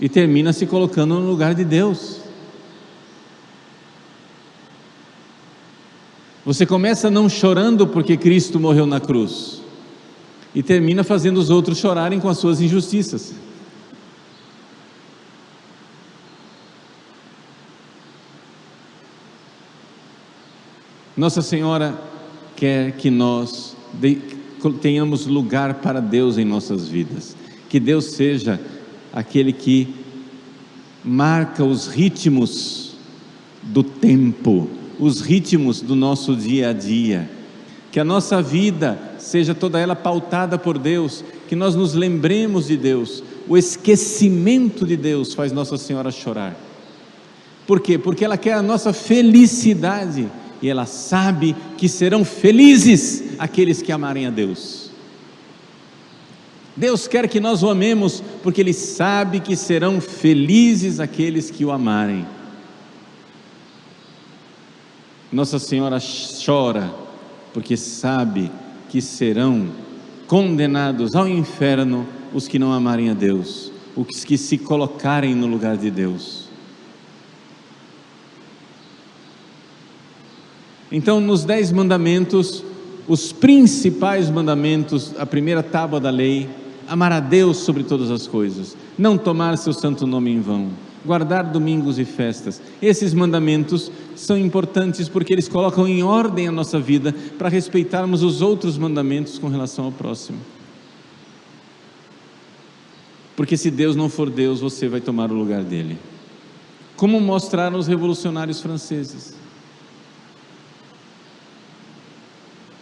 e 0.00 0.08
termina 0.08 0.52
se 0.52 0.66
colocando 0.66 1.20
no 1.20 1.28
lugar 1.28 1.54
de 1.54 1.64
Deus. 1.64 2.20
Você 6.44 6.66
começa 6.66 7.08
não 7.08 7.28
chorando 7.28 7.86
porque 7.86 8.16
Cristo 8.16 8.58
morreu 8.58 8.84
na 8.84 8.98
cruz 8.98 9.62
e 10.52 10.62
termina 10.62 11.04
fazendo 11.04 11.38
os 11.38 11.50
outros 11.50 11.78
chorarem 11.78 12.18
com 12.18 12.28
as 12.28 12.38
suas 12.38 12.60
injustiças. 12.60 13.32
Nossa 21.16 21.42
Senhora 21.42 21.96
quer 22.56 22.92
que 22.92 23.08
nós 23.08 23.76
tenhamos 24.80 25.26
lugar 25.26 25.74
para 25.74 26.00
Deus 26.00 26.38
em 26.38 26.44
nossas 26.44 26.88
vidas, 26.88 27.36
que 27.68 27.78
Deus 27.78 28.06
seja 28.06 28.60
aquele 29.12 29.52
que 29.52 29.94
marca 31.04 31.62
os 31.62 31.86
ritmos 31.86 32.96
do 33.62 33.84
tempo 33.84 34.81
os 35.02 35.20
ritmos 35.20 35.82
do 35.82 35.96
nosso 35.96 36.36
dia 36.36 36.70
a 36.70 36.72
dia, 36.72 37.28
que 37.90 37.98
a 37.98 38.04
nossa 38.04 38.40
vida 38.40 38.96
seja 39.18 39.52
toda 39.52 39.80
ela 39.80 39.96
pautada 39.96 40.56
por 40.56 40.78
Deus, 40.78 41.24
que 41.48 41.56
nós 41.56 41.74
nos 41.74 41.92
lembremos 41.92 42.68
de 42.68 42.76
Deus. 42.76 43.20
O 43.48 43.58
esquecimento 43.58 44.86
de 44.86 44.96
Deus 44.96 45.34
faz 45.34 45.50
Nossa 45.50 45.76
Senhora 45.76 46.12
chorar. 46.12 46.56
Por 47.66 47.80
quê? 47.80 47.98
Porque 47.98 48.24
ela 48.24 48.36
quer 48.36 48.52
a 48.52 48.62
nossa 48.62 48.92
felicidade 48.92 50.30
e 50.62 50.68
ela 50.68 50.86
sabe 50.86 51.56
que 51.76 51.88
serão 51.88 52.24
felizes 52.24 53.24
aqueles 53.40 53.82
que 53.82 53.90
amarem 53.90 54.26
a 54.26 54.30
Deus. 54.30 54.88
Deus 56.76 57.08
quer 57.08 57.28
que 57.28 57.40
nós 57.40 57.64
o 57.64 57.68
amemos 57.68 58.22
porque 58.40 58.60
Ele 58.60 58.72
sabe 58.72 59.40
que 59.40 59.56
serão 59.56 60.00
felizes 60.00 61.00
aqueles 61.00 61.50
que 61.50 61.64
o 61.64 61.72
amarem. 61.72 62.24
Nossa 65.32 65.58
Senhora 65.58 65.98
chora 66.44 66.92
porque 67.54 67.76
sabe 67.76 68.50
que 68.90 69.00
serão 69.00 69.68
condenados 70.26 71.14
ao 71.14 71.26
inferno 71.26 72.06
os 72.34 72.46
que 72.46 72.58
não 72.58 72.72
amarem 72.72 73.10
a 73.10 73.14
Deus, 73.14 73.72
os 73.96 74.24
que 74.24 74.36
se 74.36 74.58
colocarem 74.58 75.34
no 75.34 75.46
lugar 75.46 75.76
de 75.76 75.90
Deus. 75.90 76.42
Então, 80.90 81.20
nos 81.20 81.44
Dez 81.44 81.72
Mandamentos, 81.72 82.62
os 83.08 83.32
principais 83.32 84.28
mandamentos, 84.28 85.14
a 85.18 85.24
primeira 85.24 85.62
tábua 85.62 85.98
da 85.98 86.10
lei, 86.10 86.48
amar 86.86 87.12
a 87.12 87.20
Deus 87.20 87.58
sobre 87.58 87.82
todas 87.82 88.10
as 88.10 88.26
coisas, 88.26 88.76
não 88.98 89.16
tomar 89.16 89.56
seu 89.56 89.72
santo 89.72 90.06
nome 90.06 90.30
em 90.30 90.40
vão 90.40 90.70
guardar 91.04 91.44
domingos 91.44 91.98
e 91.98 92.04
festas. 92.04 92.60
Esses 92.80 93.12
mandamentos 93.12 93.90
são 94.14 94.38
importantes 94.38 95.08
porque 95.08 95.32
eles 95.32 95.48
colocam 95.48 95.86
em 95.86 96.02
ordem 96.02 96.48
a 96.48 96.52
nossa 96.52 96.78
vida 96.78 97.14
para 97.38 97.48
respeitarmos 97.48 98.22
os 98.22 98.40
outros 98.40 98.78
mandamentos 98.78 99.38
com 99.38 99.48
relação 99.48 99.86
ao 99.86 99.92
próximo. 99.92 100.38
Porque 103.36 103.56
se 103.56 103.70
Deus 103.70 103.96
não 103.96 104.08
for 104.08 104.30
Deus, 104.30 104.60
você 104.60 104.88
vai 104.88 105.00
tomar 105.00 105.30
o 105.32 105.34
lugar 105.34 105.64
dele. 105.64 105.98
Como 106.96 107.20
mostraram 107.20 107.78
os 107.78 107.86
revolucionários 107.86 108.60
franceses. 108.60 109.34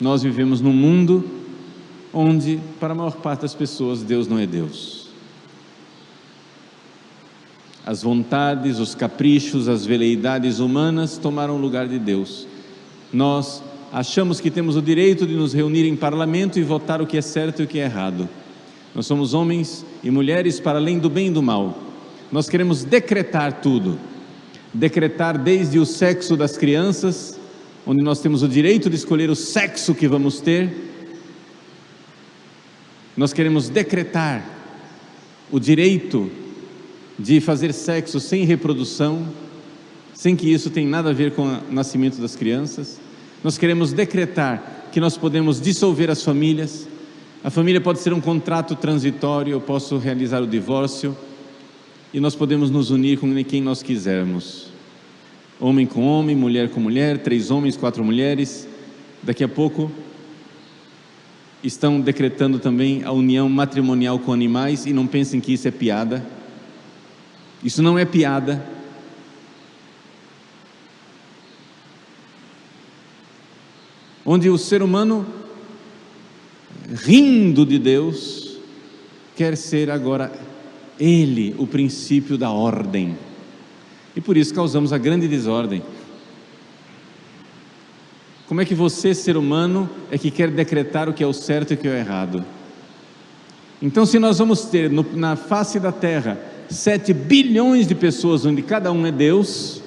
Nós 0.01 0.23
vivemos 0.23 0.61
num 0.61 0.73
mundo 0.73 1.25
onde, 2.13 2.61
para 2.81 2.93
a 2.93 2.97
maior 2.97 3.17
parte 3.17 3.43
das 3.43 3.55
pessoas, 3.55 4.03
Deus 4.03 4.27
não 4.27 4.39
é 4.39 4.47
Deus. 4.47 5.00
As 7.91 8.05
vontades, 8.05 8.79
os 8.79 8.95
caprichos, 8.95 9.67
as 9.67 9.85
veleidades 9.85 10.61
humanas 10.61 11.19
tomaram 11.19 11.57
o 11.57 11.61
lugar 11.61 11.89
de 11.89 11.99
Deus. 11.99 12.47
Nós 13.13 13.65
achamos 13.93 14.41
que 14.41 14.49
temos 14.49 14.77
o 14.77 14.81
direito 14.81 15.27
de 15.27 15.35
nos 15.35 15.53
reunir 15.53 15.85
em 15.89 15.97
parlamento 15.97 16.57
e 16.57 16.63
votar 16.63 17.03
o 17.03 17.07
que 17.07 17.19
é 17.19 17.21
certo 17.21 17.63
e 17.63 17.65
o 17.65 17.67
que 17.67 17.81
é 17.81 17.87
errado. 17.87 18.29
Nós 18.95 19.07
somos 19.07 19.35
homens 19.35 19.85
e 20.05 20.11
mulheres 20.13 20.61
para 20.61 20.79
além 20.79 21.01
do 21.01 21.11
bem 21.11 21.27
e 21.27 21.31
do 21.33 21.43
mal. 21.43 21.77
Nós 22.31 22.49
queremos 22.49 22.85
decretar 22.85 23.55
tudo. 23.55 23.99
Decretar 24.73 25.37
desde 25.37 25.81
o 25.81 25.85
sexo 25.85 26.37
das 26.37 26.57
crianças, 26.57 27.41
onde 27.85 28.05
nós 28.05 28.21
temos 28.21 28.45
o 28.45 28.49
direito 28.49 28.89
de 28.89 28.95
escolher 28.95 29.29
o 29.31 29.35
sexo 29.35 29.97
que 29.97 30.07
vamos 30.07 30.41
ter. 30.41 30.93
Nós 33.17 33.33
queremos 33.33 33.69
decretar 33.69 34.49
o 35.51 35.59
direito 35.59 36.31
de 37.23 37.41
fazer 37.41 37.73
sexo 37.75 38.19
sem 38.19 38.45
reprodução, 38.45 39.29
sem 40.15 40.35
que 40.35 40.51
isso 40.51 40.71
tenha 40.71 40.89
nada 40.89 41.11
a 41.11 41.13
ver 41.13 41.33
com 41.33 41.43
o 41.43 41.61
nascimento 41.71 42.21
das 42.21 42.35
crianças. 42.35 42.99
Nós 43.45 43.59
queremos 43.59 43.93
decretar 43.93 44.89
que 44.91 45.01
nós 45.01 45.17
podemos 45.17 45.61
dissolver 45.61 46.11
as 46.11 46.23
famílias. 46.23 46.89
A 47.45 47.51
família 47.51 47.81
pode 47.81 48.01
ser 48.01 48.13
um 48.13 48.21
contrato 48.21 48.75
transitório, 48.75 49.53
eu 49.53 49.61
posso 49.61 49.99
realizar 49.99 50.43
o 50.43 50.47
divórcio 50.47 51.17
e 52.13 52.21
nós 52.21 52.35
podemos 52.35 52.71
nos 52.71 52.91
unir 52.91 53.19
com 53.19 53.33
quem 53.45 53.63
nós 53.63 53.83
quisermos. 53.83 54.69
Homem 55.61 55.87
com 55.87 56.03
homem, 56.07 56.35
mulher 56.35 56.71
com 56.71 56.81
mulher, 56.81 57.19
três 57.19 57.51
homens, 57.51 57.77
quatro 57.77 58.03
mulheres. 58.03 58.67
Daqui 59.23 59.45
a 59.45 59.49
pouco 59.49 59.93
estão 61.63 62.01
decretando 62.01 62.59
também 62.59 63.05
a 63.05 63.13
união 63.13 63.47
matrimonial 63.49 64.19
com 64.19 64.33
animais 64.33 64.87
e 64.87 64.93
não 64.95 65.07
pensem 65.07 65.39
que 65.39 65.53
isso 65.53 65.69
é 65.69 65.71
piada. 65.71 66.40
Isso 67.63 67.83
não 67.83 67.99
é 67.99 68.05
piada. 68.05 68.65
Onde 74.25 74.49
o 74.49 74.57
ser 74.57 74.83
humano, 74.83 75.27
rindo 77.05 77.67
de 77.67 77.79
Deus, 77.79 78.59
quer 79.37 79.57
ser 79.57 79.91
agora 79.91 80.33
ele 80.99 81.55
o 81.59 81.67
princípio 81.67 82.39
da 82.39 82.51
ordem. 82.51 83.17
E 84.15 84.21
por 84.21 84.37
isso 84.37 84.55
causamos 84.55 84.93
a 84.93 84.99
grande 84.99 85.29
desordem. 85.29 85.83
Como 88.47 88.61
é 88.61 88.65
que 88.65 88.75
você, 88.75 89.15
ser 89.15 89.37
humano, 89.37 89.89
é 90.11 90.19
que 90.19 90.31
quer 90.31 90.51
decretar 90.51 91.09
o 91.09 91.15
que 91.15 91.23
é 91.23 91.27
o 91.27 91.33
certo 91.33 91.73
e 91.73 91.75
o 91.75 91.77
que 91.77 91.87
é 91.87 91.91
o 91.93 91.95
errado? 91.95 92.45
Então, 93.81 94.05
se 94.05 94.19
nós 94.19 94.39
vamos 94.39 94.65
ter 94.65 94.91
no, 94.91 95.07
na 95.15 95.37
face 95.37 95.79
da 95.79 95.93
terra 95.93 96.50
7 96.71 97.13
bilhões 97.13 97.87
de 97.87 97.95
pessoas, 97.95 98.47
onde 98.47 98.63
cada 98.63 98.93
um 98.93 99.05
é 99.05 99.11
Deus, 99.11 99.83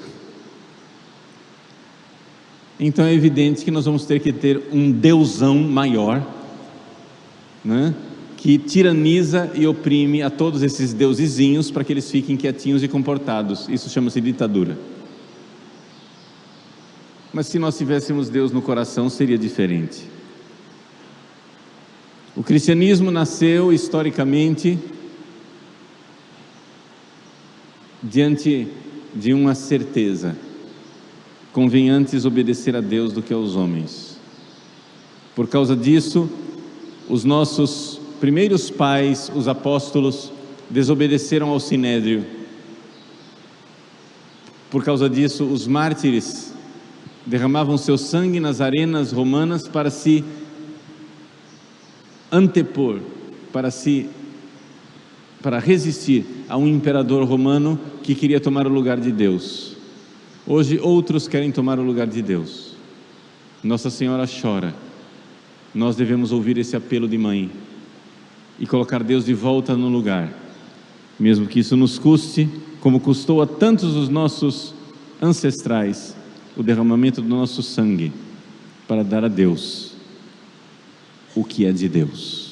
então 2.79 3.05
é 3.05 3.13
evidente 3.13 3.63
que 3.63 3.71
nós 3.71 3.85
vamos 3.85 4.05
ter 4.05 4.19
que 4.19 4.33
ter 4.33 4.61
um 4.71 4.91
deusão 4.91 5.55
maior, 5.55 6.21
né? 7.63 7.95
que 8.35 8.57
tiraniza 8.57 9.49
e 9.55 9.65
oprime 9.65 10.21
a 10.21 10.29
todos 10.29 10.61
esses 10.63 10.91
deusezinhos 10.93 11.71
para 11.71 11.81
que 11.81 11.93
eles 11.93 12.11
fiquem 12.11 12.35
quietinhos 12.35 12.83
e 12.83 12.89
comportados. 12.89 13.69
Isso 13.69 13.89
chama-se 13.89 14.19
ditadura. 14.19 14.77
Mas 17.31 17.47
se 17.47 17.57
nós 17.57 17.77
tivéssemos 17.77 18.27
Deus 18.27 18.51
no 18.51 18.61
coração, 18.61 19.09
seria 19.09 19.37
diferente. 19.37 20.09
O 22.35 22.43
cristianismo 22.43 23.11
nasceu 23.11 23.71
historicamente 23.71 24.77
diante 28.03 28.67
de 29.15 29.33
uma 29.33 29.55
certeza: 29.55 30.35
convém 31.51 31.89
antes 31.89 32.25
obedecer 32.25 32.75
a 32.75 32.81
Deus 32.81 33.13
do 33.13 33.21
que 33.21 33.33
aos 33.33 33.55
homens. 33.55 34.17
Por 35.35 35.47
causa 35.47 35.75
disso, 35.75 36.29
os 37.09 37.23
nossos 37.23 37.99
primeiros 38.19 38.69
pais, 38.69 39.31
os 39.33 39.47
apóstolos, 39.47 40.31
desobedeceram 40.69 41.49
ao 41.49 41.59
sinédrio. 41.59 42.25
Por 44.69 44.83
causa 44.83 45.09
disso, 45.09 45.45
os 45.45 45.67
mártires 45.67 46.53
derramavam 47.25 47.77
seu 47.77 47.97
sangue 47.97 48.39
nas 48.39 48.59
arenas 48.59 49.11
romanas 49.11 49.67
para 49.67 49.89
se 49.89 50.23
antepor, 52.31 52.99
para 53.51 53.69
se 53.69 54.09
para 55.43 55.59
resistir 55.59 56.25
a 56.49 56.57
um 56.57 56.65
imperador 56.65 57.23
romano 57.27 57.79
que 58.01 58.15
queria 58.15 58.39
tomar 58.39 58.65
o 58.65 58.69
lugar 58.69 58.99
de 58.99 59.11
Deus. 59.11 59.75
Hoje 60.47 60.79
outros 60.79 61.27
querem 61.27 61.51
tomar 61.51 61.77
o 61.77 61.83
lugar 61.83 62.07
de 62.07 62.21
Deus. 62.21 62.71
Nossa 63.63 63.89
Senhora 63.89 64.25
chora. 64.25 64.73
Nós 65.75 65.95
devemos 65.95 66.31
ouvir 66.31 66.57
esse 66.57 66.75
apelo 66.75 67.07
de 67.07 67.17
mãe 67.17 67.51
e 68.59 68.65
colocar 68.65 69.03
Deus 69.03 69.25
de 69.25 69.33
volta 69.33 69.75
no 69.75 69.89
lugar, 69.89 70.33
mesmo 71.19 71.45
que 71.45 71.59
isso 71.59 71.75
nos 71.75 71.99
custe, 71.99 72.49
como 72.79 72.99
custou 72.99 73.41
a 73.41 73.45
tantos 73.45 73.93
dos 73.93 74.09
nossos 74.09 74.73
ancestrais, 75.21 76.15
o 76.55 76.63
derramamento 76.63 77.21
do 77.21 77.27
nosso 77.27 77.61
sangue 77.61 78.11
para 78.87 79.03
dar 79.03 79.25
a 79.25 79.27
Deus 79.27 79.93
o 81.35 81.43
que 81.43 81.65
é 81.65 81.71
de 81.71 81.89
Deus. 81.89 82.42